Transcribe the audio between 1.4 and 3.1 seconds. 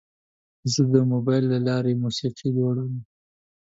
له لارې موسیقي جوړوم.